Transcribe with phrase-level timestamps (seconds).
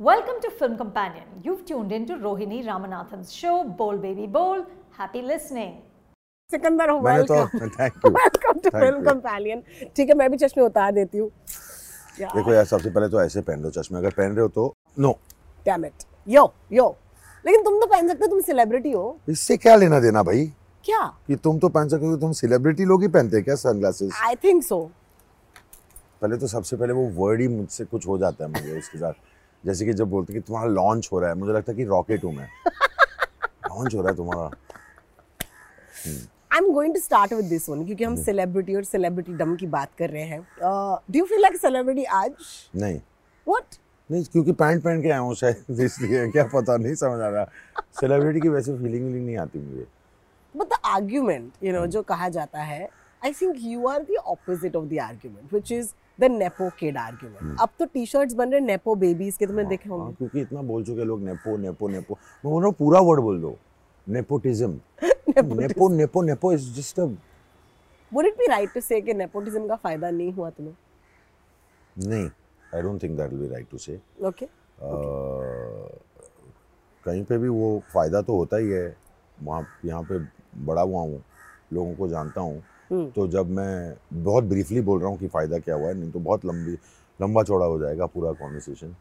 [0.00, 1.24] Welcome to Film Companion.
[1.42, 4.60] You've tuned in to Rohini Ramanathan's show, Bowl Baby Bowl.
[4.96, 5.72] Happy listening.
[6.50, 9.02] Sikandar हो welcome welcome to film.
[9.04, 9.62] Companion
[9.96, 11.30] ठीक है मैं भी चश्मे उतार देती हूँ।
[12.20, 15.12] देखो यार सबसे पहले तो ऐसे पहन लो चश्मे। अगर पहन रहे हो तो no
[15.66, 16.86] damn it yo yo
[17.44, 20.44] लेकिन तुम तो पहन सकते हो तुम सेलिब्रिटी हो। इससे क्या लेना देना भाई?
[20.84, 21.00] क्या?
[21.26, 24.62] कि तुम तो पहन सकोगे तुम सेलिब्रिटी लोग ही पहनते हैं क्या सनग्लासेस आई थिंक
[24.64, 24.78] सो
[26.22, 29.26] पहले तो सबसे पहले वो वर्ड ही मुझसे कुछ हो जाता है मुझे उसके साथ।
[29.64, 32.24] जैसे कि जब बोलते कि तुम्हारा लॉन्च हो रहा है मुझे लगता है कि रॉकेट
[32.24, 34.50] हूँ मैं। लॉन्च हो रहा है तुम्हारा।
[36.52, 39.66] I am going to start with this one क्योंकि हम सेलिब्रिटी और सेलिब्रिटी डम की
[39.66, 40.40] बात कर रहे हैं।
[41.10, 42.32] Do you feel like celebrity आज?
[42.76, 43.00] नहीं।
[43.46, 43.76] व्हाट
[44.10, 47.44] नहीं क्योंकि पैंट पहन के आया हूँ शायद इसलिए क्या पता नहीं समझ आ रहा।
[48.00, 49.86] सेलिब्रिटी की वैसे फीलिंग वीलिंग नहीं आती मुझे।
[50.54, 52.88] But the argument you know जो कहा जाता है
[53.22, 57.60] I think you are the opposite of the argument which is the nepo kid argument
[57.60, 60.62] अब तो टी शर्ट्स बन रहे नेपो बेबीज के तुमने देखे हाँ, होंगे। क्योंकि इतना
[60.62, 63.56] बोल चुके लोग नेपो नेपो नेपो मैं बोल रहा हूँ पूरा वर्ड बोल दो।
[64.06, 64.80] Nepotism
[65.38, 67.04] nepo nepo nepo is just a
[68.12, 70.74] would it be right to say कि नेपोटिज्म का फ़ायदा नहीं हुआ तुम्हें?
[71.96, 72.28] नहीं
[72.74, 74.46] I don't think that will be right to say okay
[77.04, 78.96] कहीं पे भी वो फ़ायदा तो होता ही है।
[79.42, 80.18] वहाँ यहाँ पे
[80.66, 81.22] बड़ा हुआ हूँ
[81.72, 85.74] लोगों को जानता हूँ। तो जब मैं बहुत ब्रीफली बोल रहा हूँ कि फ़ायदा क्या
[85.74, 86.72] हुआ है नहीं तो बहुत लंबी
[87.20, 88.94] लंबा चौड़ा हो जाएगा पूरा कॉन्वर्सेशन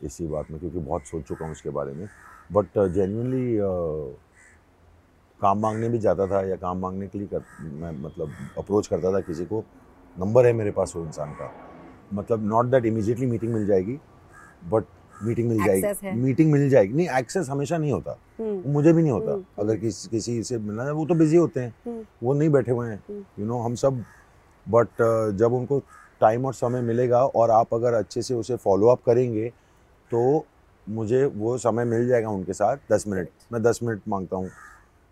[0.00, 2.08] इसी बात में क्योंकि बहुत सोच चुका हूँ उसके बारे में।
[2.52, 3.56] बट जेन्यूनली
[5.40, 9.12] काम मांगने भी जाता था या काम मांगने के लिए कर, मैं मतलब अप्रोच करता
[9.12, 9.64] था किसी को
[10.16, 11.50] नंबर है मेरे पास वो इंसान का।
[12.12, 13.98] मतलब नॉट दैट इमीडिएटली मीटिंग मिल जाएगी
[14.64, 14.84] बट
[15.22, 19.12] मीटिंग मिल जाएगी। मीटिंग मिल जाएगी। नहीं एक्सेस हमेशा नहीं होता। हम्म। मुझे भी नहीं
[19.12, 22.34] होता। हम्म, अगर किसी किसी से मिलना है वो तो बिज़ी होते हैं। हम्म। वो
[22.34, 23.02] नहीं बैठे हुए हैं।
[23.38, 24.02] यू नो हम सब
[24.66, 24.88] बट
[25.38, 25.78] जब उनको
[26.20, 29.48] टाइम और समय मिलेगा और आप अगर अच्छे से उसे फॉलो अप करेंगे
[30.10, 30.44] तो
[30.88, 34.50] मुझे वो समय मिल जाएगा उनके साथ। दस मिनट मैं दस मिनट माँगता हूँ।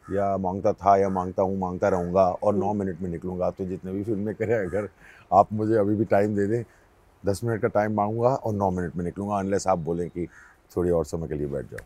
[0.07, 3.93] या माँगता था या माँगता हूँ माँगता रहूँगा और नौ मिनट में निकलूँगा। तो जितने
[3.93, 4.89] भी फ़िल्में करें अगर
[5.33, 6.63] आप मुझे अभी भी टाइम दे दें
[7.27, 10.27] दस मिनट का टाइम मांगूँगा और नौ मिनट में निकलूँगा अनलेस आप बोलें कि
[10.77, 11.85] थोड़ी और समय के लिए बैठ जाओ।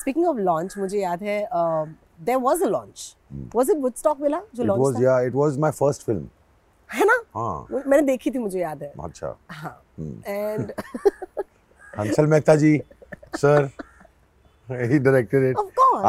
[0.00, 3.16] स्पीकिंग ऑफ़ लॉन्च मुझे याद है there was a launch
[3.54, 5.02] was it Woodstock मिला जो लॉन्च था?
[5.02, 6.28] या it was my first film
[6.94, 7.20] है ना?
[7.34, 10.26] हाँ। मैंने देखी थी मुझे याद है। अच्छा। हाँ। hmm.
[10.26, 10.72] And
[11.98, 12.80] Hansal Mehta ji
[13.36, 13.70] sir
[14.70, 15.56] he directed it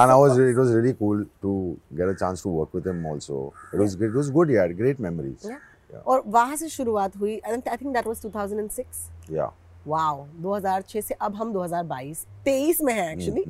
[0.02, 1.54] and i was it was really cool to
[1.98, 3.40] get a chance to work with him also.
[3.74, 4.08] It was yeah.
[4.08, 5.48] it was good yeah great memories.
[5.94, 6.06] Yeah.
[6.08, 9.50] और वहाँ से शुरुआत हुई I think that was 2006 Yeah.
[9.88, 13.44] Wow 2006 से अब हम 2022 23 में है actually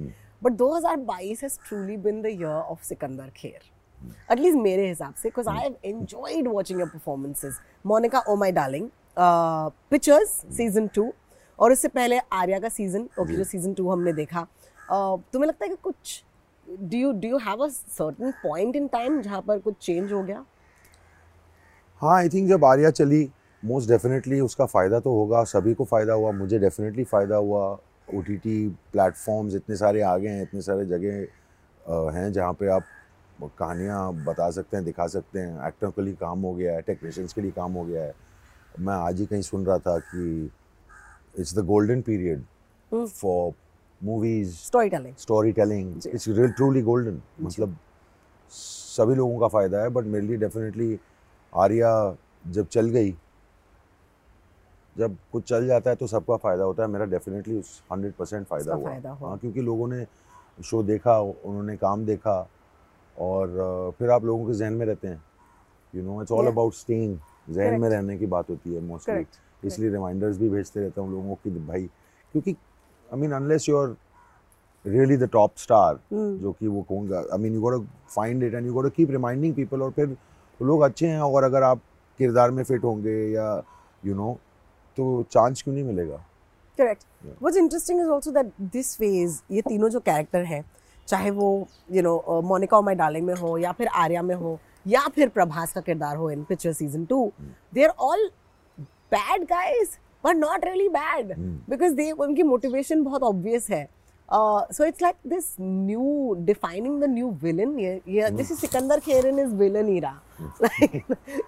[0.43, 3.59] but 2022 has truly been the year of Sikandar Kher.
[4.31, 8.89] At least मेरे हिसाब से because I have enjoyed watching your performances Monica O My Darling
[9.91, 11.09] pictures season 2
[11.59, 14.47] और इससे पहले आर्या का सीज़न ओके जो सीज़न 2 हमने देखा.
[14.93, 16.23] Uh, तुम्हें लगता है कि कुछ
[16.67, 20.21] do you do you have a certain point in time जहाँ पर कुछ चेंज हो
[20.23, 20.43] गया?
[22.03, 23.29] हाँ आई थिंक जब आर्या चली
[23.63, 27.61] मोस्ट डेफिनेटली उसका फ़ायदा तो होगा सभी को फ़ायदा हुआ मुझे डेफिनेटली फ़ायदा हुआ।
[28.13, 32.67] ओ टी टी प्लेटफॉर्म्स इतने सारे आ गए हैं इतने सारे जगह हैं जहाँ पे
[32.69, 32.83] आप
[33.59, 37.33] कहानियाँ बता सकते हैं दिखा सकते हैं। एक्टर के लिए काम हो गया है टेक्नीशियंस
[37.33, 38.13] के लिए काम हो गया है।
[38.79, 40.51] मैं आज ही कहीं सुन रहा था कि
[41.39, 42.43] it's the golden period.
[42.91, 43.53] For
[44.01, 47.77] movies story telling story telling it's real truly golden मतलब
[48.51, 50.93] सभी लोगों का फ़ायदा है बट मेरे लिए डेफिनेटली
[51.53, 51.91] आर्या
[52.51, 53.11] जब चल गई
[54.95, 58.45] जब कुछ चल जाता है तो सबका फ़ायदा होता है। मेरा डेफिनेटली उस हंड्रेड परसेंट
[58.47, 58.89] फ़ायदा हुआ।
[59.27, 60.05] हाँ क्योंकि लोगों ने
[60.59, 62.35] शो देखा उन्होंने काम देखा
[63.17, 65.23] और फिर आप लोगों के जहन में रहते हैं।
[65.93, 67.17] You know it's all about staying
[67.49, 69.25] जहन में रहने की बात होती है मोस्टली
[69.63, 71.85] इसलिए रिमाइंडर्स भी भेजते रहता हूँ लोगों की भाई
[72.33, 72.55] क्योंकि
[73.09, 73.95] I mean unless you are
[74.85, 77.85] really the top star जो कि वो कहूँगा I mean you got
[78.15, 80.15] find it and you got keep reminding people और फिर
[80.59, 81.81] लोग अच्छे हैं और अगर आप
[82.19, 83.55] किरदार में फिट होंगे या
[84.05, 84.39] यू you नो know,
[84.97, 86.15] तो चांस क्यों नहीं मिलेगा?
[86.77, 87.03] Correct.
[87.25, 90.63] What's interesting is also that this phase ये तीनों जो कैरेक्टर हैं
[91.07, 91.47] चाहे वो
[91.91, 94.57] you know Monica my darling में हो या फिर आर्या में हो
[94.87, 97.29] या फिर प्रभास का किरदार हो in Pitchers season 2
[97.73, 98.29] they are all
[98.79, 101.33] bad guys but not really bad.
[101.69, 103.87] Because they उनकी मोटिवेशन बहुत ऑब्वियस है.
[104.35, 109.39] So it's like this new defining the new villain ये this is Sikandar Kher in
[109.39, 110.13] is villain era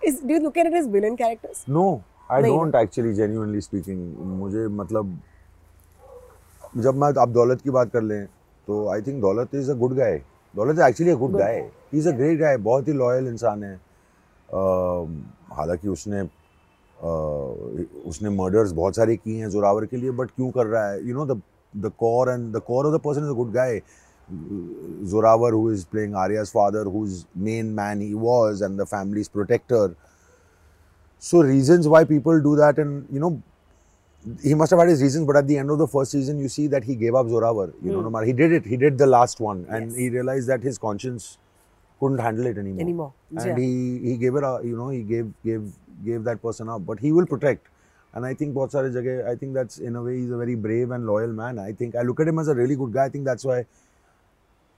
[0.07, 2.01] is do look at it as villain characters no
[2.31, 5.19] I don't actually genuinely speaking मुझे मतलब
[6.77, 8.25] जब मैं आप दौलत की बात कर लें
[8.67, 10.21] तो I think Daulat is a good guy
[10.53, 11.59] Daulat is actually a good guy
[11.93, 13.73] he is a great guy बहुत ही लॉयल इंसान है।
[14.49, 17.07] हालाँकि उसने अ,
[18.09, 21.07] उसने मर्डर्स बहुत सारे किए हैं जोरावर के लिए बट क्यों कर रहा है?
[21.07, 21.41] You know the
[21.75, 23.81] the core and the core of the person is a good guy.
[25.03, 29.95] Zoravar, who is playing Arya's father, whose main man he was, and the family's protector.
[31.19, 33.41] So reasons why people do that, and you know,
[34.43, 35.27] he must have had his reasons.
[35.27, 37.73] But at the end of the first season, you see that he gave up Zoravar.
[37.83, 38.05] You know, hmm.
[38.05, 39.97] no matter he did it, he did the last one, and Yes.
[39.97, 41.37] he realized that his conscience
[41.99, 42.81] couldn't handle it anymore.
[42.81, 43.55] Anymore, and yeah.
[43.57, 45.71] he he gave it, a, you know, he gave gave
[46.03, 46.85] gave that person up.
[46.85, 47.67] But he will protect.
[48.15, 50.91] And I think bahut sare I think that's in a way he's a very brave
[50.91, 51.59] and loyal man.
[51.59, 53.05] I think I look at him as a really good guy.
[53.05, 53.65] I think that's why,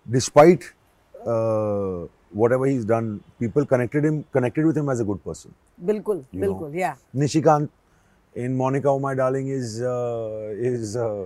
[0.10, 0.64] despite
[1.26, 5.54] uh, whatever he's done, people connected him connected with him as a good person.
[5.84, 6.80] Bilkul, bilkul, know?
[6.80, 6.96] yeah.
[7.16, 7.70] Nishikant
[8.36, 11.26] in Monica, oh my darling, is uh, is uh,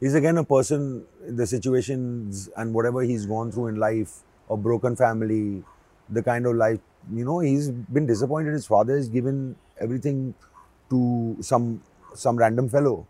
[0.00, 1.04] is again a person.
[1.28, 4.20] The situations and whatever he's gone through in life,
[4.50, 5.62] a broken family,
[6.08, 6.80] the kind of life
[7.14, 8.52] you know he's been disappointed.
[8.52, 10.34] His father has given everything
[10.90, 11.82] to some
[12.14, 13.06] some random fellow.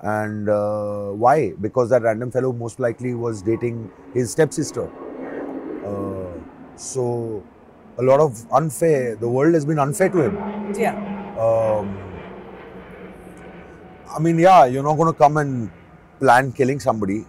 [0.00, 1.52] And uh, why?
[1.60, 4.90] Because that random fellow most likely was dating his stepsister.
[5.86, 6.32] Uh,
[6.76, 7.42] so
[7.98, 9.16] a lot of unfair.
[9.16, 10.74] The world has been unfair to him.
[10.74, 10.94] yeah
[11.38, 11.98] Um,
[14.14, 15.70] I mean, yeah, you're not going to come and
[16.18, 17.24] plan killing somebody.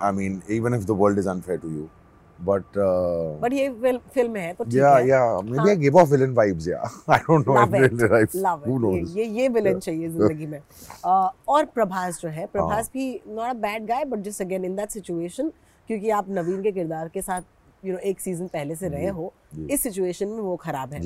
[0.00, 1.90] I mean, even if the world is unfair to you.
[2.38, 5.96] But uh, but ये film film है तो ठीक yeah, है yeah, maybe I give
[5.96, 6.66] off villain vibes.
[6.66, 7.54] Yeah, I don't know.
[7.54, 7.92] Love it.
[7.92, 8.34] villain vibes.
[8.42, 8.78] Love it.
[8.82, 9.16] Knows?
[9.16, 13.48] ये ये villain चाहिए ज़िंदगी में अ, और प्रभास जो है प्रभास हाँ। भी not
[13.48, 15.52] a bad guy but just again in that situation
[15.88, 17.42] क्योंकि आप नवीन के किरदार के साथ
[17.82, 19.32] यू नो एक सीज़न पहले से रहे हो
[19.70, 21.00] इस सिचुएशन में वो खराब है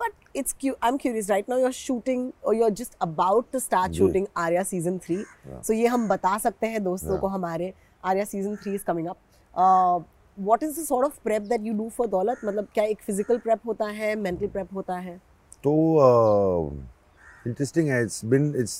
[0.00, 3.50] but it's I am curious right now you are shooting और you are just about
[3.52, 7.20] to start shooting Aarya season three so ये हम बता सकते हैं दोस्तों Yeah.
[7.20, 7.72] को हमारे
[8.04, 9.16] Aarya season three is coming up
[10.40, 13.38] what is the sort of prep that you do for Daulat मतलब क्या एक फ़िज़िकल
[13.38, 15.20] प्रेप होता है मेंटल प्रेप होता है
[15.64, 15.72] So
[16.02, 16.70] uh,
[17.46, 17.88] interesting.
[17.88, 18.76] है, It's been it's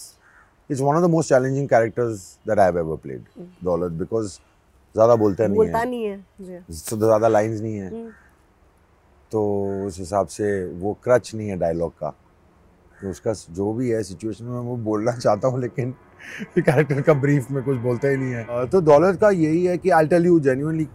[0.71, 3.27] it's one of the most challenging characters that I've ever played.
[3.65, 4.39] Daulat because
[4.95, 7.89] ज़्यादा बोलता नहीं बोलता है, नहीं है जी ज़्यादा lines नहीं है.
[7.89, 8.11] हम्म।
[9.33, 9.43] तो
[9.87, 10.49] उस हिसाब से
[10.79, 12.15] वो क्रच नहीं है डायलॉग का
[13.01, 15.95] तो उसका जो भी है सिचुएशन में वो बोलना चाहता हूँ लेकिन
[16.59, 19.91] कैरेक्टर का ब्रीफ में कुछ बोलता ही नहीं है। तो दौलत का यही है कि
[19.91, 20.89] I tell you genuinely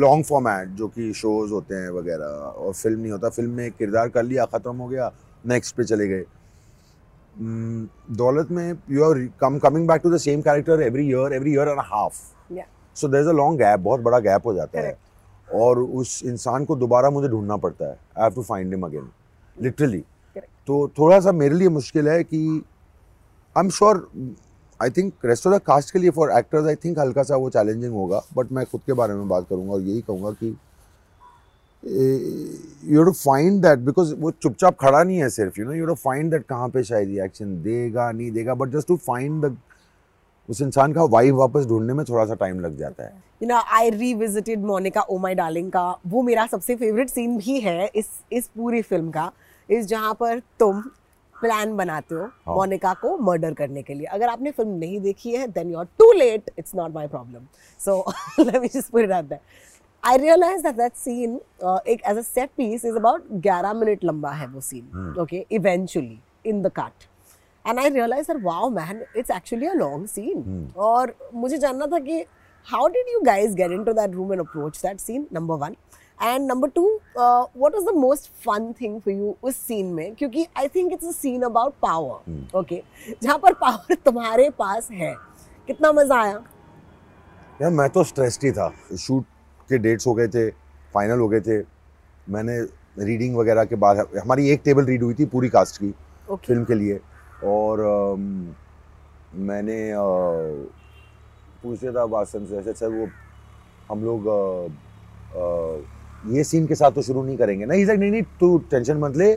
[0.00, 4.08] long format जो कि शोज़ होते हैं वगैरह और फ़िल्म नहीं होता। फ़िल्म में किरदार
[4.08, 5.10] कर लिया ख़त्म हो गया
[5.44, 6.24] नेक्स्ट पे चले गए।
[8.16, 11.68] दौलत में you are come coming back to the same character every year every year
[11.68, 12.14] and half
[12.96, 14.96] so there is a long gap बहुत बड़ा गैप हो जाता है।
[15.48, 19.08] और उस इंसान को दोबारा मुझे ढूंढना पड़ता है। I have to find him again
[19.56, 20.02] literally
[20.68, 22.62] तो थोड़ा सा मेरे लिए मुश्किल है कि
[23.56, 24.10] I am sure
[24.82, 27.50] I think rest of the cast के लिए फॉर एक्टर्स आई थिंक हल्का सा वो
[27.50, 30.56] चैलेंजिंग होगा बट मैं खुद के बारे में बात करूँगा और यही कहूँगा कि
[32.94, 35.94] you to find that because वो चुपचाप खड़ा नहीं है सिर्फ़ you know you to
[35.94, 39.56] find that कहाँ पे शायद रिएक्शन देगा, नहीं देगा but just to find the
[40.48, 43.60] उस इंसान का वाइफ वापस ढूँढने में थोड़ा सा टाइम लग जाता है। You know
[43.72, 48.08] I revisited Monica O my darling का, वो मेरा सबसे फेवरेट सीन भी है इस
[48.32, 49.32] इस पूरी फ़िल्म का
[49.70, 50.82] इस जहाँ पर तुम
[51.42, 55.30] प्लान बनाते हो हाँ। मोनिका को मर्डर करने के लिए। अगर आपने फ़िल्म नहीं देखी
[55.30, 57.46] है then you are too late it's not my problem
[57.80, 59.32] so let me just put it out
[60.02, 61.40] I realize that that scene
[61.88, 66.18] एक as a set piece is about 11 minute लंबा है वो scene okay eventually
[66.46, 67.08] in the cut
[67.66, 71.98] and I realize that wow man it's actually a long scene और मुझे जानना था
[71.98, 72.24] कि
[72.66, 75.26] how did you guys get into that room and approach that scene?
[75.30, 75.76] Number one.
[76.10, 77.00] and number number two
[77.62, 80.14] what is the most fun thing for you उस scene में?
[80.14, 82.16] क्योंकि I think it's a scene about power
[82.56, 82.78] okay?
[83.22, 85.16] जहाँ पर power तुम्हारे पास है।
[85.66, 86.44] कितना मज़ा आया?
[87.62, 89.24] यार मैं तो स्ट्रेस्ड ही था। शूट
[89.68, 90.50] के डेट्स हो गए थे
[90.94, 91.60] फाइनल हो गए थे।
[92.28, 92.60] मैंने
[93.04, 95.94] रीडिंग वगैरह के बाद हमारी एक टेबल रीड हुई थी पूरी कास्ट की
[96.30, 96.46] okay.
[96.46, 97.00] फ़िल्म के लिए।
[97.44, 98.54] और अम,
[99.34, 99.98] मैंने अ,
[101.62, 103.08] पूछ था वासन से ऐसे सर वो
[103.88, 104.66] हम लोग अ,
[105.36, 105.91] अ,
[106.30, 109.16] ये सीन के साथ तो शुरू नहीं करेंगे ना इज़ नहीं नहीं तू टेंशन मत
[109.16, 109.32] ले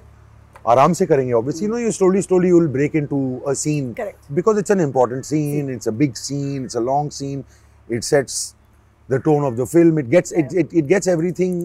[0.69, 4.29] आराम से करेंगे obviously no you slowly slowly you will break into a scene Correct.
[4.39, 7.43] because it's an important scene it's a big scene it's a long scene
[7.97, 8.37] it sets
[9.09, 11.59] the tone of the film it gets it, it, it gets everything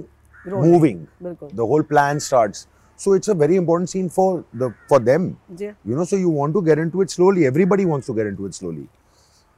[0.46, 0.72] Rolling.
[0.72, 2.66] moving बिल्कुल the whole plan starts
[3.00, 4.28] so it's a very important scene for
[4.62, 5.28] the for them
[5.62, 8.32] जी you know so you want to get into it slowly everybody wants to get
[8.32, 8.86] into it slowly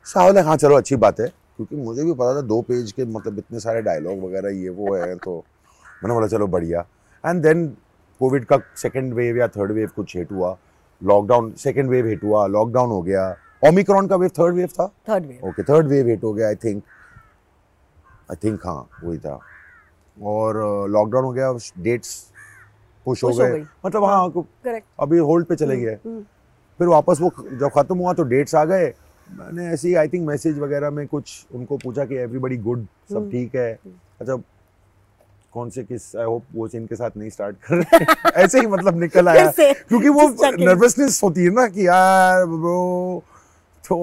[0.07, 1.27] so I was like हाँ चलो अच्छी बात है
[1.65, 4.95] क्योंकि मुझे भी पता था दो पेज के मतलब इतने सारे डायलॉग वगैरह ये वो
[4.95, 5.37] है तो
[6.03, 6.81] मैंने बोला चलो बढ़िया.
[7.25, 7.67] एंड देन
[8.21, 10.57] कोविड का सेकेंड वेव या थर्ड वेव कुछ हिट हुआ।
[11.03, 13.29] लॉकडाउन सेकेंड वेव हिट हुआ लॉकडाउन हो गया।
[13.63, 14.87] ओमिक्रॉन का वेव थर्ड वेव था?
[15.09, 16.83] Third wave okay third wave hit हो गया आई थिंक
[18.31, 19.39] आई थिंक हाँ वही था।
[20.19, 20.57] और
[20.91, 21.53] लॉकडाउन हो गया
[21.83, 22.15] डेट्स
[23.07, 25.97] पुश हो हो गए। मतलब हाँ करेक्ट अभी होल्ड पे चले गए।
[26.81, 28.93] फिर वापस वो जब खत्म हुआ तो डेट्स आ गए।
[29.39, 33.17] मैंने ऐसे ही आई थिंक मैसेज वगैरह में कुछ उनको पूछा कि एवरीबडी गुड सब
[33.17, 33.73] हम्म। ठीक है
[34.21, 34.37] अच्छा
[35.55, 38.67] कौन से किस आई होप वो सीन के साथ नहीं स्टार्ट कर रहे ऐसे ही
[38.67, 39.51] मतलब निकल आया?
[39.59, 40.29] क्योंकि वो.
[40.59, 43.23] नर्वसनेस होती है ना कि यार ब्रो
[43.85, 43.97] तो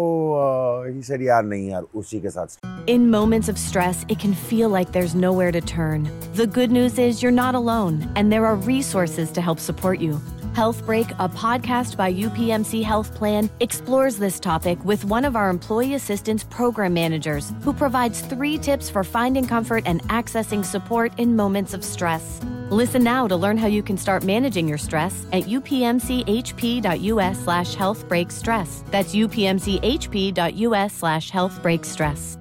[0.88, 2.58] ही सेड यार नहीं यार उसी के साथ
[2.92, 6.06] In moments of stress, it can feel like there's nowhere to turn.
[6.40, 10.16] The good news is you're not alone, and there are resources to help support you.
[10.54, 15.50] Health Break, a podcast by UPMC Health Plan, explores this topic with one of our
[15.50, 21.36] employee assistance program managers who provides three tips for finding comfort and accessing support in
[21.36, 22.42] moments of stress.
[22.70, 28.92] Listen now to learn how you can start managing your stress at upmchp.us slash healthbreakstress.
[28.92, 32.39] That's upmchp.us slash healthbreakstress.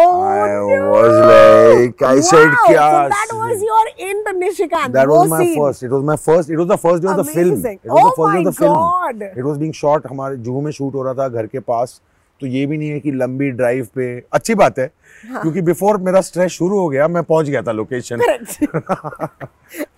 [0.00, 0.90] Oh, I no.
[0.94, 2.20] was like, I wow.
[2.30, 4.92] said, क्या So that was your into Nishikant.
[4.98, 5.56] That was my scene.
[5.60, 5.82] first.
[5.88, 6.50] It was my first.
[6.56, 7.62] It was the first day of Amazing.
[7.62, 7.80] the film.
[7.84, 9.24] It was Oh the first day of the God.
[9.24, 9.38] film.
[9.42, 12.00] It was being shot हमारे जुहू में shoot हो रहा था घर के पास
[12.40, 14.90] तो ये भी नहीं है कि लंबी ड्राइव पे अच्छी बात है
[15.30, 18.20] हाँ। क्योंकि बिफोर मेरा स्ट्रेस शुरू हो गया मैं पहुँच गया था लोकेशन.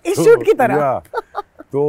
[0.05, 1.01] इस शूट की तरह
[1.73, 1.83] तो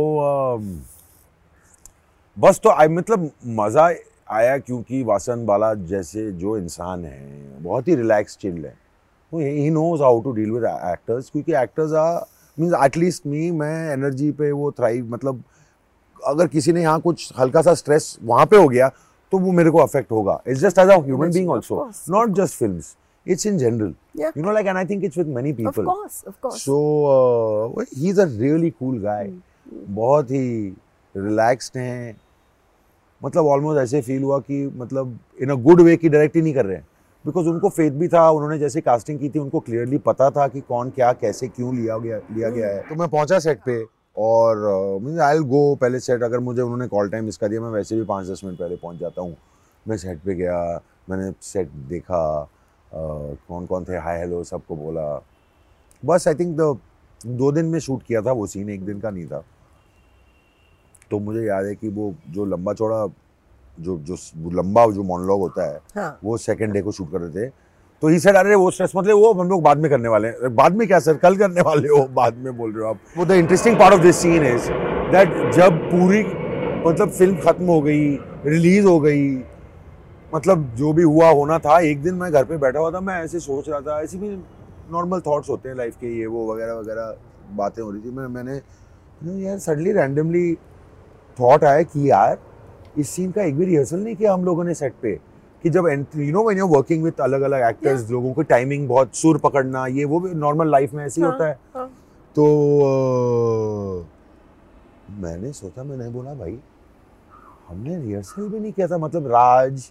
[2.36, 3.88] बस तो आई मतलब मज़ा
[4.32, 8.74] आया क्योंकि वासन बाला जैसे जो इंसान है बहुत ही रिलैक्स चिल है।
[9.32, 12.20] वो ही knows how to deal with actors क्योंकि actors are
[12.58, 15.42] means at least me मैं एनर्जी पे वो थ्राइव मतलब
[16.26, 18.88] अगर किसी ने यहाँ कुछ हल्का सा स्ट्रेस वहाँ पे हो गया
[19.32, 22.58] तो वो मेरे को अफेक्ट होगा। It's just as a human being also not just
[22.58, 22.94] films
[23.26, 24.32] it's in general Yeah.
[24.36, 25.86] you know like and i think it's with many Of people.
[25.90, 26.64] course, of course.
[26.64, 26.74] so
[27.12, 29.22] uh, he's a really cool guy.
[29.98, 30.74] बहुत ही
[31.14, 32.16] relaxed हैं
[33.22, 36.54] मतलब almost ऐसे feel हुआ कि मतलब इन a good way की direct ही नहीं
[36.54, 36.86] कर रहे हैं।
[37.24, 40.60] बिकॉज़ उनको फेथ भी था उन्होंने जैसे कास्टिंग की थी उनको क्लियरली पता था कि
[40.60, 43.82] कौन क्या कैसे क्यों लिया गया लिया गया है। तो मैं पहुँचा सेट पे
[44.16, 44.56] और
[45.02, 48.04] मीन आई गो पहले सेट अगर मुझे उन्होंने कॉल टाइम इसका दिया मैं वैसे भी
[48.04, 49.36] पाँच दस मिनट पहले पहुँच जाता हूँ।
[49.86, 55.22] मैं सेट पे गया मैंने सेट देखा uh, कौन कौन थे हाय हेलो सबको बोला।
[56.02, 56.56] बस आई थिंक
[57.20, 59.42] दो दिन में शूट किया था वो सीन एक दिन का नहीं था।
[61.12, 63.06] तो मुझे याद है कि वो जो लंबा चौड़ा
[63.78, 64.16] जो जो
[64.52, 66.18] लंबा जो मोनोलॉग होता है हाँ.
[66.24, 67.48] वो सेकंड डे को शूट कर रहे थे।
[68.02, 70.54] तो ही सेड अरे वो स्ट्रेस मतलब वो हम लोग बाद में करने वाले हैं।
[70.56, 73.24] बाद में क्या सर कल करने वाले हो बाद में बोल रहे हो आप। वो
[73.24, 74.70] the interesting part of this scene is
[75.12, 76.22] that जब पूरी
[76.86, 78.08] मतलब फ़िल्म खत्म हो गई
[78.46, 79.28] रिलीज़ हो गई
[80.34, 83.22] मतलब जो भी हुआ होना था एक दिन मैं घर पे बैठा हुआ था मैं
[83.24, 84.28] ऐसे सोच रहा था ऐसे भी
[84.92, 87.16] नॉर्मल थॉट्स होते हैं लाइफ के ये वो वगैरह वगैरह
[87.56, 88.60] बातें हो रही थी। मैं मैंने
[89.22, 90.52] मैंने यार सडनली रैंडमली
[91.40, 92.38] थॉट आया कि यार
[92.98, 95.18] इस सीन का एक भी रिहर्सल नहीं किया हम लोगों ने सेट पे
[95.64, 95.86] कि जब
[96.16, 99.86] you know when you working with अलग अलग एक्टर्स लोगों की टाइमिंग बहुत सुर पकड़ना
[99.86, 101.86] ये वो भी नॉर्मल लाइफ में ऐसे ही हाँ, होता है हाँ.
[102.36, 104.06] तो
[105.20, 106.58] मैंने सोचा मैंने बोला भाई
[107.68, 109.90] हमने रिहर्सल भी नहीं किया था मतलब राज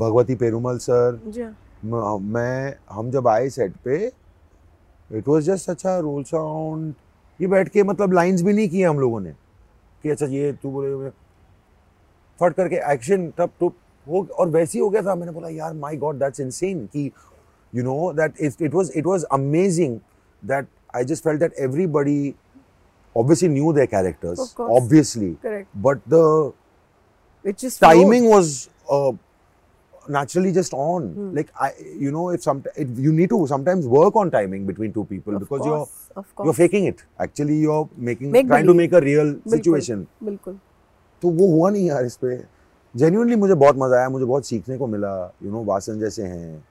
[0.00, 1.54] भगवती पेरुमल सर हाँ.
[1.84, 3.96] म- मैं हम जब आए सेट पे
[5.10, 6.94] इट वाज जस्ट अच्छा रोल साउंड
[7.40, 9.32] ये बैठ के मतलब लाइंस भी नहीं किए हम लोगों ने
[10.02, 11.10] कि अच्छा ये तू बोले
[12.40, 13.76] फट करके एक्शन तब टुप
[14.08, 17.12] हो और वैसे ही हो गया था। मैंने बोला यार माय गॉड दैट्स इनसेन कि
[17.74, 19.98] you know that it was it was amazing
[20.44, 22.34] that I just felt that everybody
[23.16, 25.36] obviously knew their characters obviously
[25.76, 28.68] but the which is timing was
[30.10, 31.06] naturally just on.
[31.14, 31.36] Hmm.
[31.36, 31.66] like i
[32.02, 35.34] you know if some it you need to sometimes work on timing between two people
[35.38, 35.66] of because course.
[35.66, 35.88] you're
[36.46, 40.58] you faking it actually you making trying to make a real situation बिल्कुल
[41.22, 42.36] तो वो हुआ नहीं यार इस पे।
[42.94, 46.64] Genuinely मुझे बहुत मज़ा आया मुझे बहुत सीखने को मिला। यू नो वासन जैसे हैं।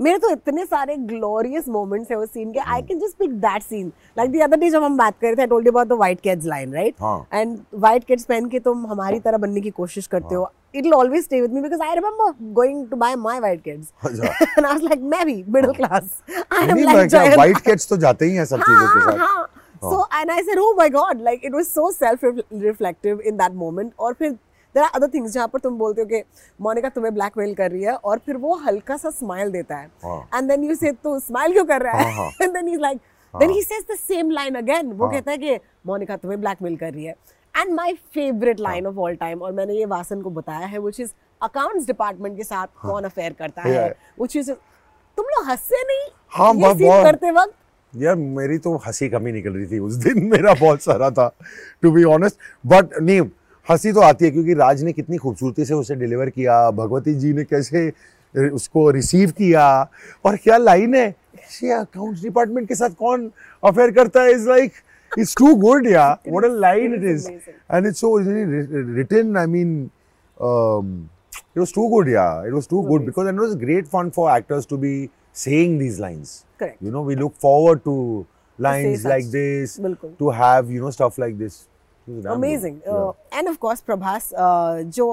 [0.00, 2.58] मेरे तो इतने सारे ग्लोरियस मोमेंट्स है उस सीन के.
[2.58, 5.36] I can just pick that scene like the other day जब हम बात कर रहे
[5.36, 6.94] थे I told you about the white Keds line right
[7.34, 10.94] and white Keds पहन के तुम हमारी तरह बनने की कोशिश करते हो। It will
[10.94, 14.66] always stay with me because I remember going to buy my white Keds अच्छा। एंड
[14.66, 18.24] आई वाज लाइक मैं भी middle class I am like क्या व्हाइट कैट्स तो जाते
[18.24, 19.46] ही हैं सब चीज़ों के साथ। हाँ।
[19.82, 22.24] so and I said oh my god like it was so self
[22.64, 24.34] reflective in that moment और फिर
[24.74, 26.22] there are other things जहाँ पर तुम बोलते हो कि
[26.60, 30.28] मोनिका तुम्हें ब्लैकमेल कर रही है और फिर वो हल्का सा स्माइल देता है हाँ।
[30.34, 32.76] एंड देन यू से तू स्माइल क्यों कर रहा हाँ, है हाँ। And then he
[32.76, 32.98] like
[33.34, 36.40] then हाँ। He says the same line again वो हाँ। कहता है कि मोनिका तुम्हें
[36.40, 37.14] ब्लैकमेल कर रही है
[37.54, 41.00] and my favourite line of all time और मैंने ये वासन को बताया है व्हिच
[41.00, 43.88] इज़ अकाउंट्स डिपार्टमेंट के साथ कौन अफेयर करता है.
[44.18, 47.54] व्हिच इज़ तुम लोग हंसे नहीं हाँ, ये बहुत। करते वक्त
[47.94, 51.28] यार मेरी तो हँसी कमी निकल रही थी उस दिन मेरा बहुत सारा था
[51.82, 53.20] टू बी ऑनेस्ट बट नहीं
[53.66, 57.32] हँसी तो आती है क्योंकि राज ने कितनी खूबसूरती से उसे डिलीवर किया भगवती जी
[57.32, 57.92] ने कैसे
[58.34, 59.66] उसको रिसीव किया
[60.24, 61.08] और क्या लाइन है?
[61.62, 63.30] अकाउंट्स डिपार्टमेंट के साथ कौन
[63.64, 64.32] अफेयर करता है?
[64.32, 64.72] Is like
[65.18, 69.46] it's too good या what a line it is and it's so originally written I
[69.46, 69.82] mean
[70.36, 74.36] it was too good या it was too good because it was great fun for
[74.36, 78.24] actors to be saying these lines you know we look forward to
[78.58, 79.80] lines like this
[80.18, 81.60] to have you know stuff like this
[82.30, 82.76] amazing
[83.34, 84.30] and of course Prabhas
[84.98, 85.12] जो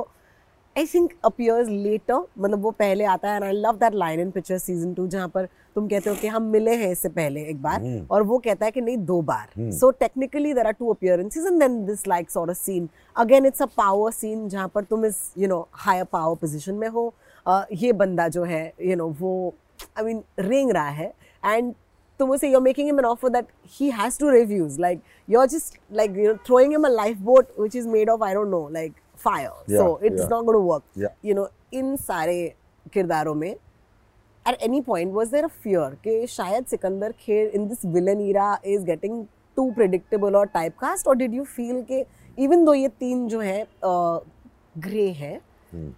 [0.75, 4.31] I think appears letter मतलब वो पहले आता है and I love that line in
[4.31, 7.61] Pitchers season two जहाँ पर तुम कहते हो कि हम मिले हैं इससे पहले एक
[7.61, 8.09] बार mm.
[8.11, 11.59] और वो कहता है कि नहीं दो बार। So technically there are two appearances and
[11.59, 15.21] then this likes और a scene again it's a power scene जहाँ पर तुम इस
[15.37, 17.13] you know higher power position में हो।
[17.45, 19.53] Uh, ये बंदा जो है यू you नो know, वो
[19.97, 21.13] आई मीन रेंग रहा है
[21.45, 21.73] एंड
[22.19, 23.47] तो मुझसे you're making him an offer that
[23.79, 27.17] he has to refuse like you are just like you know throwing him a life
[27.29, 28.93] boat which is made of I don't know like
[29.25, 32.53] fire so it's not got work you know इन सारे
[32.93, 37.85] किरदारों में at any point was there a fear के शायद Sikandar Kher in this
[37.85, 39.25] villain era is getting
[39.57, 42.05] too predictable और type और did you feel के
[42.37, 45.39] even though ये तीन जो है ग्रे है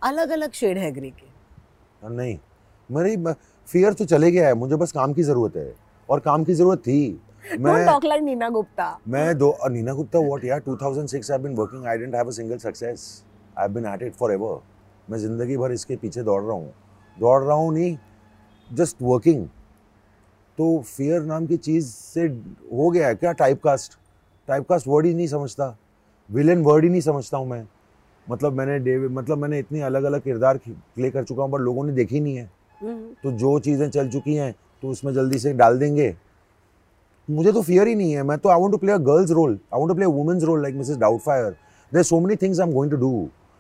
[0.04, 1.28] अलग अलग शेड है ग्रे के?
[2.10, 2.38] नहीं
[2.90, 3.16] मेरी
[3.68, 5.74] फियर तो चले गया है। मुझे बस काम की ज़रूरत है।
[6.10, 7.20] और काम की ज़रूरत थी।
[7.60, 11.56] मैं talk like नीना गुप्ता मैं दो नीना गुप्ता व्हाट यार 2006 I have been
[11.56, 13.06] working I didn't have a single success
[13.58, 14.60] I have been at it forever
[15.08, 16.74] मैं ज़िंदगी भर इसके पीछे दौड़ रहा हूँ।
[17.18, 17.98] दौड़ रहा हूँ नहीं
[18.70, 19.48] जस्ट वर्किंग
[20.58, 22.26] तो फियर नाम की चीज़ से
[22.74, 23.98] हो गया है क्या टाइपकास्ट
[24.48, 25.76] टाइपकास्ट वर्ड ही नहीं समझता।
[26.30, 27.66] विलेन वर्ड ही नहीं समझता हूँ मैं।
[28.28, 31.84] मतलब मैंने डेविड मतलब मैंने इतनी अलग अलग किरदार प्ले कर चुका हूँ पर लोगों
[31.84, 32.50] ने देखी नहीं है।
[33.24, 36.16] तो जो चीज़ें चल चुकी हैं तो उसमें जल्दी से डाल देंगे।
[37.30, 39.60] मुझे तो फियर ही नहीं है। मैं तो I want to play a girl's role
[39.74, 41.52] I want to play a women's role like Mrs Doubtfire
[41.94, 43.12] there so many things I am going to do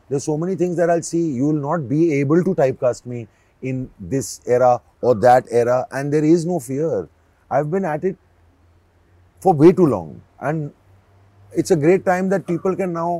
[0.09, 3.07] there so many things there all see you will not be able to type cast
[3.07, 3.25] me
[3.63, 4.73] in this era
[5.03, 7.07] और that era and there is no fear
[7.51, 8.17] I have been at it
[9.43, 10.69] for way too long and
[11.57, 13.19] it's a great time that people can now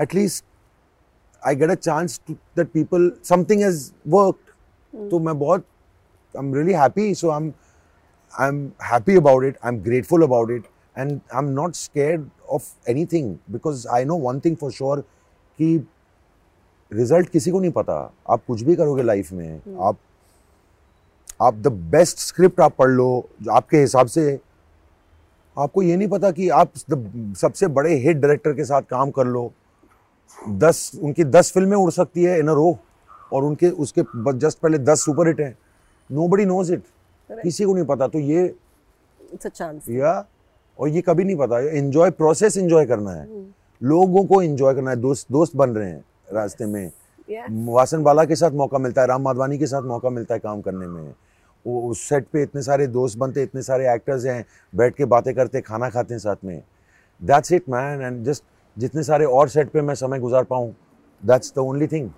[0.00, 0.44] at least
[1.46, 4.36] I get a chance to that people something as work
[5.10, 5.64] तो मैं बहुत
[6.34, 7.14] I'm really happy.
[7.14, 7.54] So I'm
[8.32, 9.56] I'm happy about it.
[9.62, 10.64] I'm grateful about it,
[10.96, 15.02] and I'm not scared of anything because I know one thing for sure
[15.58, 15.76] कि
[16.90, 17.94] result किसी को नहीं पता
[18.30, 19.80] आप कुछ भी करोगे लाइफ में hmm.
[19.80, 19.96] आप
[21.42, 23.06] आप द बेस्ट स्क्रिप्ट आप पढ़ लो
[23.42, 24.38] जो आपके हिसाब से
[25.56, 29.26] आपको ये नहीं पता कि आप the सबसे बड़े हिट डायरेक्टर के साथ काम कर
[29.26, 29.52] लो
[30.48, 32.76] दस उनकी दस फ़िल्में उड़ सकती है इन अ रो
[33.32, 34.02] और उनके उसके
[34.38, 35.56] जस्ट पहले दस सुपर हिट हैं
[36.10, 36.82] नो बडी नोज़ इट
[37.30, 38.44] किसी को नहीं पता तो ये
[39.32, 40.24] इट्स अ चांस या
[40.78, 43.26] और ये कभी नहीं पता एंजॉय प्रोसेस एंजॉय करना है।
[43.82, 46.90] लोगों को एंजॉय करना है दोस्त दोस्त बन रहे हैं रास्ते में।
[47.28, 47.46] Yeah.
[47.68, 50.60] वासन बाला के साथ मौका मिलता है राम माधवानी के साथ मौका मिलता है काम
[50.60, 51.14] करने में।
[51.64, 55.34] वो उस सेट पे इतने सारे दोस्त बनते इतने सारे एक्टर्स हैं बैठ के बातें
[55.34, 56.62] करते खाना खाते हैं साथ में।
[57.22, 58.44] That's it man and just
[58.76, 60.74] जितने सारे और सेट पे मैं समय गुजार पाऊँ
[61.22, 62.10] that's the only thing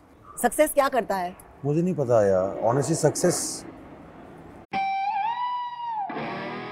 [0.42, 1.34] success क्या करता है?
[1.64, 3.64] मुझे नहीं पता यार honestly success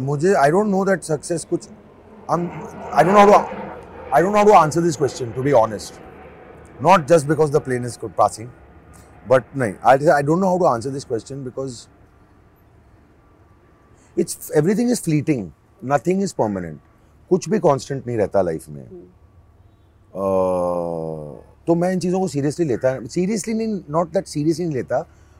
[0.00, 1.68] मुझे I don't know that success कुछ
[2.30, 3.32] I don't know
[4.14, 5.94] I don't know to answer this question to be honest
[6.82, 8.48] not just because the plane is good passing
[9.28, 11.78] but नहीं I I don't know how to answer this question because
[14.18, 15.50] it's everything is fleeting
[15.84, 16.78] nothing is permanent
[17.30, 19.08] कुछ भी constant नहीं रहता life में। hmm.
[21.66, 24.98] तो मैं इन चीज़ों को सीरियसली लेता सीरियसली नहीं नॉट दैट सीरियसली नहीं लेता।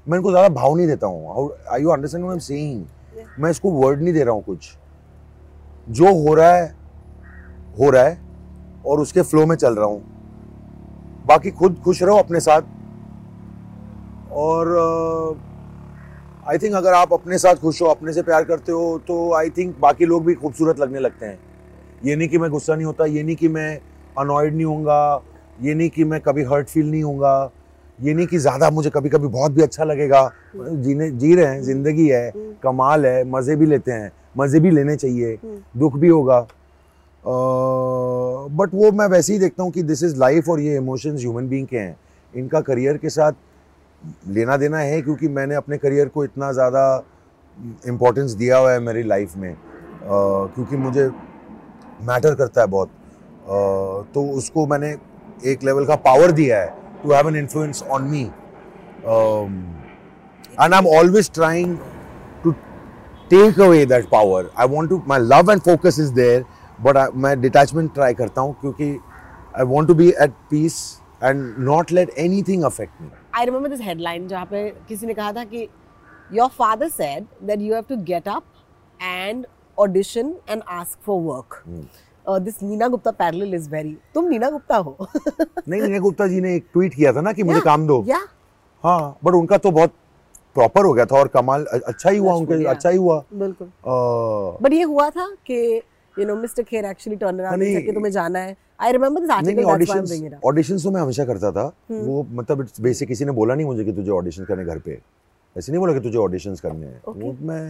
[0.08, 2.84] मैं इनको ज़्यादा भाव नहीं देता हूँ। आई यू अंडरस्टैंड सेइंग
[3.38, 4.70] मैं इसको वर्ड नहीं दे रहा हूँ कुछ।
[5.88, 6.66] जो हो रहा है,
[7.78, 8.18] हो रहा है,
[8.86, 10.02] और उसके फ्लो में चल रहा हूँ।
[11.26, 12.62] बाकी खुद खुश रहो अपने साथ।
[14.32, 14.68] और
[16.48, 19.50] आई थिंक अगर आप अपने साथ खुश हो, अपने से प्यार करते हो तो आई
[19.50, 21.38] थिंक बाकी लोग भी खूबसूरत लगने लगते हैं।
[22.04, 23.80] ये नहीं कि मैं गुस्सा नहीं होता, ये नहीं कि मैं
[24.18, 25.22] अनॉयड नहीं होऊँगा,
[25.60, 27.50] ये नहीं कि मैं कभी हर्ट फील नहीं होऊँगा।
[28.00, 31.62] ये नहीं कि ज़्यादा मुझे कभी कभी बहुत भी अच्छा लगेगा। जीने, जी रहे हैं,
[31.62, 32.32] ज़िंदगी है,
[32.62, 35.38] कमाल है, मज़े भी लेते हैं, मज़े भी लेने चाहिए,
[35.76, 36.40] दुख भी होगा।
[38.50, 41.48] बट वो मैं वैसे ही देखता हूँ कि दिस इज़ लाइफ और ये इमोशंस ह्यूमन
[41.48, 41.96] बींग के हैं।
[42.34, 43.32] इनका करियर के साथ
[44.28, 46.82] लेना देना है क्योंकि मैंने अपने करियर को इतना ज़्यादा
[47.88, 49.54] इम्पोर्टेंस दिया हुआ है मेरी लाइफ में।
[50.02, 51.08] क्योंकि मुझे
[52.02, 52.90] मैटर करता है बहुत।
[54.14, 54.94] तो उसको मैंने
[55.46, 58.22] एक लेवल का पावर दिया है। To have an influence on me
[60.58, 61.76] and I am always trying
[62.44, 62.52] to
[63.30, 66.44] take away that power I want to my love and focus is there
[66.78, 68.90] but मैं डिटैचमेंट ट्राई करता हूँ क्योंकि
[69.58, 70.80] I want to be at peace
[71.22, 75.32] and not let anything affect me I remember this headline जहाँ पे किसी ने कहा
[75.32, 75.68] था कि
[76.32, 78.44] your father said that you have to get up
[79.00, 79.46] and
[79.78, 81.62] audition and ask for work
[82.26, 84.96] this Neena Gupta parallel is very तुम नीना गुप्ता हो।
[85.68, 88.04] नहीं नीना गुप्ता जी ने एक ट्वीट किया था ना कि मुझे Yeah, काम दो।
[88.08, 88.20] या
[88.84, 89.92] हाँ बट उनका तो बहुत
[90.54, 93.68] प्रॉपर हो गया था और कमाल अच्छा ही हुआ उनके अच्छा ही हुआ। बिल्कुल।
[94.62, 95.60] बट ये हुआ था कि
[96.14, 99.30] you know mister Kher actually turn around नहीं, कि तुम्हें जाना है। I remember this
[99.30, 103.32] article auditions auditions तो मैं हमेशा करता था। हम्म। वो मतलब इट्स बेसिक किसी ने
[103.32, 104.98] बोला नहीं मुझे कि तुझे ऑडिशन करने घर पे।
[105.56, 107.22] ऐसे नहीं बोला कि तुझे ऑडिशंस करने हैं। Okay.
[107.22, 107.62] वो मैं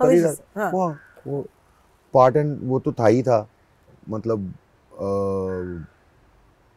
[0.00, 0.88] कर ही रहा हाँ। वो
[1.26, 1.44] वो
[2.14, 3.46] पार्ट एंड वो तो था ही था।
[4.08, 4.52] मतलब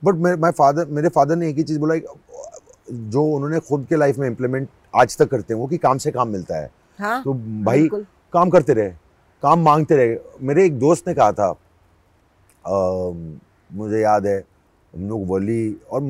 [0.04, 3.96] बट माय फादर मेरे फादर ने एक ही चीज़ बोला कि जो उन्होंने खुद के
[3.96, 7.22] लाइफ में इम्प्लीमेंट आज तक करते हैं वो कि काम से काम मिलता है। हाँ
[7.24, 7.34] तो
[7.66, 7.88] भाई
[8.34, 8.90] काम करते रहे
[9.44, 10.18] काम मांगते रहे।
[10.48, 11.50] मेरे एक दोस्त ने कहा था
[12.66, 13.40] अम,
[13.70, 14.38] मुझे याद है
[14.94, 16.04] हम लोग वली और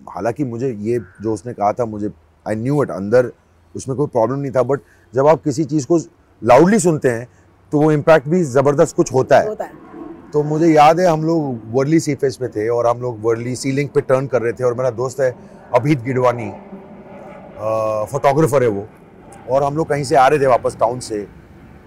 [0.00, 2.10] हालाँकि मुझे ये जो उसने कहा था मुझे
[2.46, 3.32] आई न्यू इट अंदर
[3.74, 4.80] उसमें कोई प्रॉब्लम नहीं था बट
[5.14, 5.98] जब आप किसी चीज़ को
[6.42, 7.28] लाउडली सुनते हैं
[7.72, 9.72] तो वो इम्पैक्ट भी ज़बरदस्त कुछ होता है। होता है।
[10.34, 13.54] तो मुझे याद है, हम लोग वर्ली सी फेस पे थे और हम लोग वर्ली
[13.56, 15.30] सीलिंग पे टर्न कर रहे थे और मेरा दोस्त है
[15.74, 16.48] अभीत गिडवानी
[18.12, 18.84] फोटोग्राफर है वो।
[19.50, 21.26] और हम लोग कहीं से आ रहे थे वापस टाउन से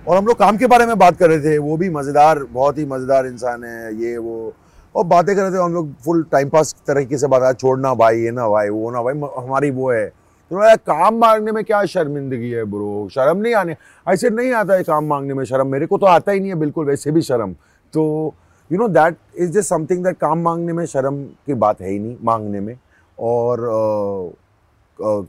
[0.08, 2.78] और हम लोग काम के बारे में बात कर रहे थे। वो भी मज़ेदार, बहुत
[2.78, 4.54] ही मज़ेदार इंसान है, ये, वो।
[4.96, 8.20] और बातें कर रहे थे, हम लोग फुल टाइम पास तरीके से बात छोड़ना भाई,
[8.20, 10.08] ये ना भाई, वो ना भाई हमारी वो है।
[10.52, 13.76] तो काम मांगने में क्या शर्मिंदगी है ब्रो, शर्म नहीं आने।
[14.08, 16.56] ऐसे नहीं आता है काम मांगने में शर्म, मेरे को तो आता ही नहीं है,
[16.58, 17.56] बिल्कुल, वैसे भी शर्म।
[17.93, 18.34] तो
[18.71, 22.00] you know that is just something that काम मांगने में शर्म की बात है ही
[22.00, 22.78] नहीं मांगने में।
[23.19, 23.62] और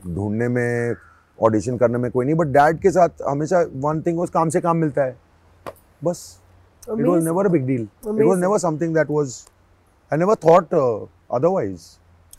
[0.07, 0.95] ढूँढने में
[1.39, 4.77] ऑडिशन करने में कोई नहीं बट डैड के साथ हमेशा वन थिंग काम से काम
[4.77, 5.15] मिलता है।
[6.03, 6.39] बस।
[6.89, 9.35] It was never a big deal it was never something that was
[10.11, 11.81] I never thought otherwise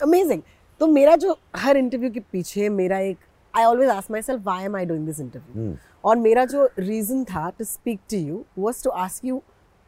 [0.03, 0.41] amazing
[0.81, 3.17] तो मेरा जो हर इंटरव्यू के पीछे मेरा एक
[3.53, 5.73] I always ask my self why am I doing this interview
[6.05, 9.41] और मेरा जो रीजन था to speak to you was to ask you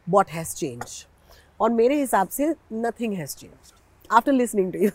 [0.09, 1.05] what has change
[1.61, 3.73] और मेरे हिसाब से nothing has change
[4.09, 4.89] after listening to you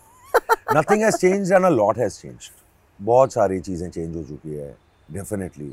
[0.77, 2.51] nothing has changed and a lot has changed
[3.01, 4.77] बहुत सारी चीज़ें चेंज हो चुकी है
[5.13, 5.71] डेफिनेटली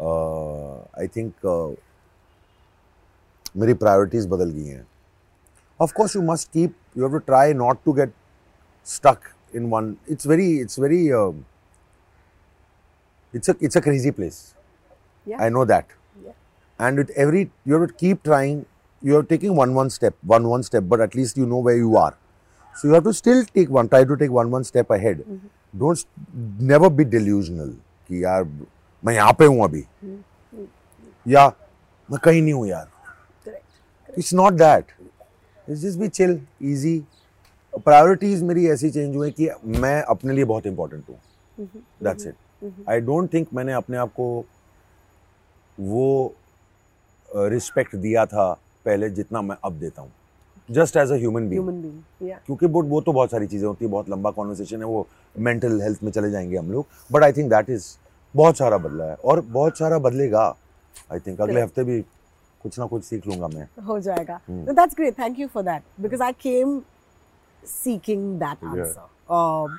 [0.00, 1.76] आई थिंक
[3.56, 4.86] मेरी प्रायोरिटीज़ बदल गई हैं.
[5.80, 8.12] Of course you must keep you have to try not to get
[8.86, 9.88] stuck in one.
[10.12, 11.40] It's very it's very um,
[13.34, 14.38] it's a it's a crazy place.
[15.26, 15.42] Yeah.
[15.46, 15.90] i know that.
[15.90, 16.01] Yeah.
[16.84, 18.60] And with every you have to keep trying
[19.02, 21.96] you're taking one one step one one step but at least you know where you
[22.04, 22.12] are
[22.74, 25.38] so you have to still take one try to take one one step ahead mm
[25.38, 25.50] -hmm.
[25.74, 26.06] don't
[26.72, 27.72] never be delusional
[28.10, 28.44] कि यार
[29.02, 29.84] मैं यहाँ पे हूँ अभी
[31.26, 31.46] या
[32.08, 32.88] मैं कहीं नहीं हूँ यार
[34.18, 34.92] it's not that
[35.68, 36.40] it's just be chill
[36.72, 36.98] easy
[37.86, 39.48] priorities मेरी ऐसी चेंज हुई कि
[39.80, 41.68] मैं अपने लिए बहुत इंपॉर्टेंट हूँ
[42.04, 44.28] that's it I don't think मैंने अपने आप को
[45.78, 46.34] वो
[47.34, 48.52] रिस्पेक्ट दिया था
[48.84, 50.12] पहले जितना मैं अब देता हूँ।
[50.70, 53.84] Just as a human being human being क्योंकि वो वो तो बहुत सारी चीज़ें होती
[53.84, 55.06] है बहुत लंबा कॉन्वर्सेशन है वो
[55.38, 57.86] मेंटल हेल्थ में चले जाएँगे हम लोग। But I think that is
[58.36, 60.44] बहुत सारा बदला है और बहुत सारा बदलेगा।
[61.12, 62.00] आई थिंक अगले हफ़्ते भी
[62.62, 64.40] कुछ ना कुछ सीख लूँगा मैं। हो जाएगा।
[65.38, 65.82] You for that.
[66.00, 66.84] Because i came
[67.62, 68.72] seeking that Yeah.
[68.72, 69.06] answer.
[69.28, 69.78] Um,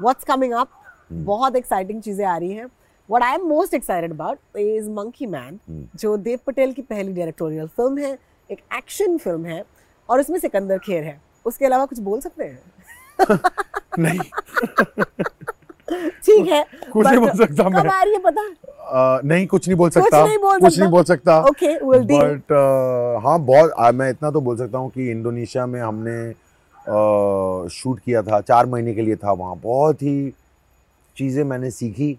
[0.00, 0.68] what's coming up?
[1.08, 1.24] Hmm.
[1.24, 2.66] बहुत एक्साइटिंग चीज़ें आ रही हैं।
[3.10, 5.84] What i am most excited about is monkey man Hmm.
[6.00, 8.12] जो देव पटेल की पहली डायरेक्टोरियल फ़िल्म है
[8.50, 9.62] एक एक्शन फ़िल्म है
[10.08, 13.38] और उसमें सिकंदर खेर है उसके अलावा कुछ बोल सकते हैं
[13.98, 14.20] नहीं
[16.24, 19.68] ठीक है कुछ नहीं बोल सकता कब मैं। आ रही है पता अ, नहीं कुछ
[19.68, 22.22] नहीं बोल कुछ सकता नहीं बोल कुछ सकता। नहीं बोल सकता Okay, we'll deal.
[22.22, 22.52] बट
[23.24, 26.32] हाँ बहुत आ, मैं इतना तो बोल सकता हूँ कि इंडोनेशिया में हमने
[27.70, 30.32] शूट किया था चार महीने के लिए था वहाँ बहुत ही
[31.16, 32.16] चीज़ें मैंने सीखी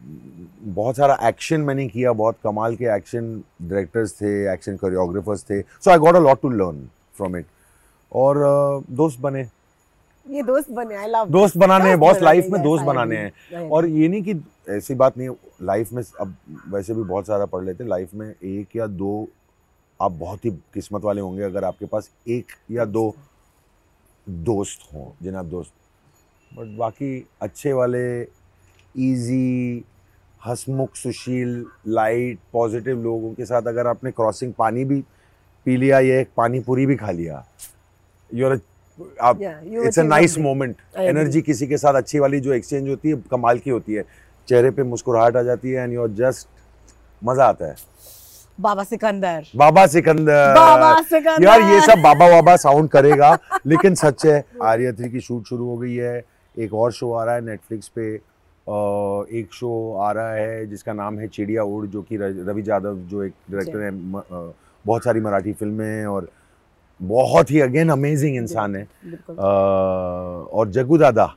[0.00, 3.30] बहुत सारा एक्शन मैंने किया बहुत कमाल के एक्शन
[3.62, 7.46] डायरेक्टर्स थे एक्शन कोरियोग्राफर्स थे। So I got a lot to learn from it
[8.12, 9.46] और अ, दोस्त बने।
[10.26, 13.86] ये दोस्त बने आई लव दोस्त बनाने हैं बहुत लाइफ में दोस्त बनाने हैं। और
[13.86, 14.34] ये नहीं कि
[14.68, 15.28] ऐसी बात नहीं
[15.62, 16.34] लाइफ में अब
[16.68, 19.28] वैसे भी बहुत सारा पढ़ लेते लाइफ में एक या दो
[20.00, 23.14] आप बहुत ही किस्मत वाले होंगे अगर आपके पास एक या दो
[24.26, 25.72] दोस्त हों जिन्हें आप दोस्त।
[26.50, 28.02] बट बाकी अच्छे वाले
[28.94, 29.84] इजी
[30.40, 35.00] हसमुख सुशील लाइट पॉजिटिव लोगों के साथ अगर आपने क्रॉसिंग पानी भी
[35.66, 37.44] पी लिया ये पानी पूरी भी खा लिया
[38.30, 38.60] यूर
[39.22, 43.22] आप it's a nice moment energy किसी के साथ अच्छी वाली जो एक्सचेंज होती है
[43.30, 44.04] कमाल की होती है।
[44.48, 46.48] चेहरे पे मुस्कुराहट आ जाती है एंड यूर जस्ट
[47.22, 47.74] मज़ा आता है।
[48.58, 53.32] बाबा सिकंदर। बाबा सिकंदर। बाबा सिकंदर। यार ये सब बाबा बाबा साउंड करेगा
[53.66, 56.22] लेकिन सच है आर्या थ्री की शूट शुरू हो गई है
[56.54, 58.16] एक और शो आ रहा है नेटफ्लिक्स पे।
[59.30, 63.22] एक शो आ रहा है जिसका नाम है चिड़िया उड़ जो कि रवि जादव जो
[63.22, 64.52] एक डायरेक्टर है म-
[64.86, 66.28] बहुत सारी मराठी फ़िल्में हैं और
[67.02, 68.88] बहुत ही अगेन अमेजिंग इंसान है।
[70.52, 71.34] और जगू दादा।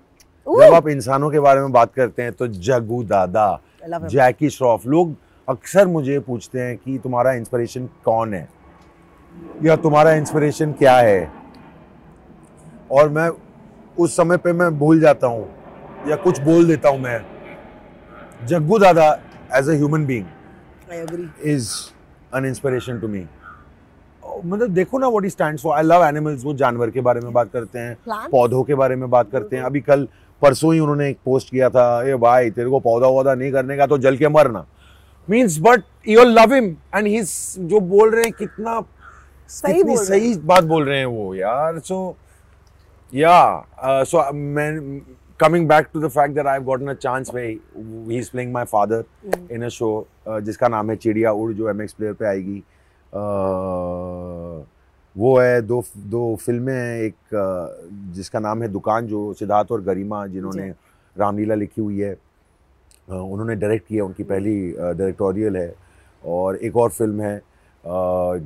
[0.67, 3.61] जब आप इंसानों के बारे में बात करते हैं तो जगू दादा.
[4.07, 5.15] जैकी श्रॉफ लोग
[5.49, 8.49] अक्सर मुझे पूछते हैं कि तुम्हारा इंस्पिरेशन कौन है?
[9.63, 11.31] या तुम्हारा इंस्पिरेशन क्या है?
[12.91, 13.29] और मैं
[13.99, 15.60] उस समय पे मैं भूल जाता हूँ।
[16.07, 17.19] या कुछ बोल देता हूँ मैं
[18.47, 19.11] Jaggu Dada
[19.55, 20.09] as a human
[20.93, 21.69] agree is
[22.35, 23.25] an inspiration to me
[24.45, 27.31] मतलब देखो ना what he stands for I love animals वो जानवर के बारे में
[27.33, 28.31] बात करते हैं Plants?
[28.31, 30.07] पौधों के बारे में बात करते हैं। अभी कल
[30.41, 33.77] परसों ही उन्होंने एक पोस्ट किया था ए भाई तेरे को पौधा वौधा नहीं करने
[33.77, 34.65] का तो जल के मरना।
[35.27, 38.79] Means but you love him and he जो बोल रहे हैं कितना
[39.49, 42.15] सही कितनी बोल सही बात बोल रहे हैं वो यार। सो
[43.13, 44.71] या सो मैं
[45.41, 47.55] coming back to the fact that I've gotten a chance where
[48.07, 48.99] he's playing my father
[49.49, 49.93] in a show
[50.27, 52.59] uh, जिसका नाम है चिड़िया उड़ जो एम एक्स प्लेयर पे आएगी।
[53.13, 54.65] Uh,
[55.15, 59.81] वो है दो दो फ़िल्में हैं एक uh, जिसका नाम है दुकान जो सिद्धार्थ और
[59.83, 60.69] गरिमा जिन्होंने
[61.15, 65.73] रामलीला लिखी हुई है। Uh, उन्होंने डायरेक्ट किया उनकी पहली डायरेक्टोरियल है।
[66.23, 67.41] और एक और फ़िल्म है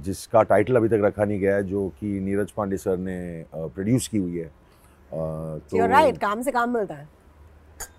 [0.04, 4.08] जिसका टाइटल अभी तक रखा नहीं गया है जो कि नीरज पांडे सर ने प्रोड्यूस
[4.08, 4.52] की हुई है।
[5.14, 7.08] तो यू राइट काम से काम मिलता है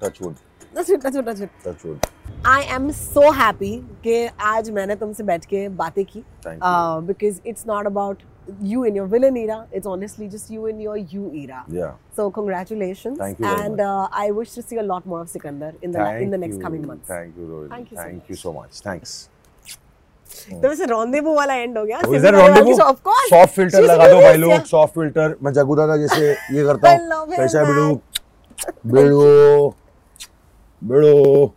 [0.02, 0.34] touchwood
[0.76, 1.52] That's it, that's it, that's it.
[1.66, 2.06] Touchwood
[2.46, 3.70] I am so happy
[4.04, 4.14] कि
[4.48, 8.22] आज मैंने तुमसे बैठ के बातें की because it's not about
[8.72, 11.94] you in your villain era it's honestly just you in your you era Yeah.
[12.18, 13.86] so congratulations Thank you very and much.
[13.86, 16.40] uh, i wish to see a lot more of sikandar in the Thank in the
[16.44, 16.62] next you.
[16.66, 17.72] coming months Thank you, Rohit.
[17.72, 18.78] Thank you so Thank you so much.
[18.90, 19.16] Thanks.
[20.50, 24.36] तो वैसे rendezvous वाला and हो गया Oh, course Soft filter She's लगा दो भाई
[24.36, 24.52] लोग.
[24.70, 27.66] Soft filter मैं जगू दादा जैसे ये करता हूँ कैसा है.
[27.66, 28.00] बिड़ू
[28.94, 29.74] बिड़ू
[30.82, 31.50] बिड़ू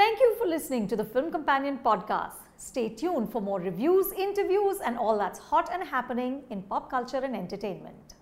[0.00, 2.44] Thank you for listening to the Film Companion podcast.
[2.64, 7.22] Stay tuned for more reviews, interviews, and all that's hot and happening in pop culture
[7.28, 8.14] and entertainment.